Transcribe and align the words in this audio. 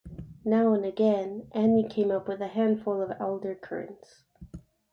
Now 0.43 0.73
and 0.73 0.83
again, 0.83 1.47
Annie 1.51 1.87
came 1.87 2.09
up 2.09 2.27
with 2.27 2.41
a 2.41 2.47
handful 2.47 3.03
of 3.03 3.11
alder-currants. 3.21 4.23